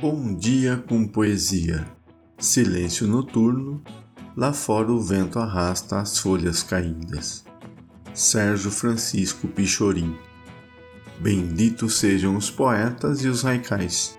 [0.00, 1.86] Bom dia com poesia.
[2.38, 3.82] Silêncio noturno,
[4.34, 7.44] lá fora o vento arrasta as folhas caídas.
[8.14, 10.16] Sérgio Francisco Pichorim.
[11.18, 14.18] Benditos sejam os poetas e os raicais.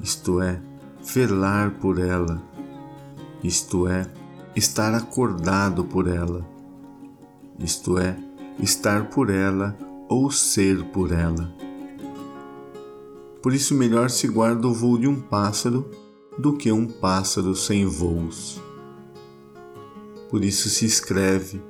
[0.00, 0.60] isto é,
[1.02, 2.42] velar por ela,
[3.42, 4.06] isto é,
[4.54, 6.46] estar acordado por ela,
[7.58, 8.16] isto é,
[8.60, 9.76] estar por ela
[10.08, 11.52] ou ser por ela.
[13.42, 15.88] Por isso, melhor se guarda o voo de um pássaro
[16.38, 18.60] do que um pássaro sem voos.
[20.28, 21.60] Por isso se escreve,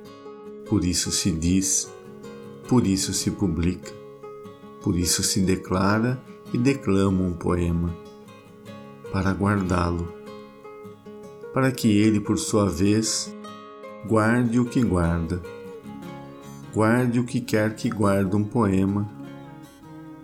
[0.67, 1.91] por isso se diz,
[2.67, 3.96] por isso se publica
[4.81, 6.21] por isso se declara
[6.53, 7.93] e declama um poema,
[9.11, 10.13] para guardá-lo,
[11.53, 13.33] para que ele, por sua vez,
[14.07, 15.41] guarde o que guarda,
[16.73, 19.09] guarde o que quer que guarde um poema,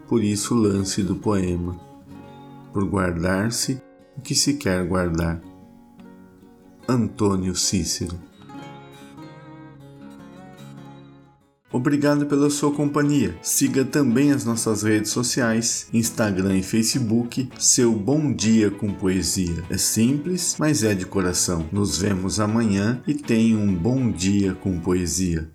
[0.07, 1.79] por isso lance do poema,
[2.71, 3.81] por guardar-se
[4.17, 5.41] o que se quer guardar.
[6.87, 8.32] Antônio Cícero
[11.73, 13.35] Obrigado pela sua companhia.
[13.41, 19.63] Siga também as nossas redes sociais, Instagram e Facebook, seu Bom Dia com Poesia.
[19.71, 21.65] É simples, mas é de coração.
[21.71, 25.49] Nos vemos amanhã e tenha um bom dia com poesia.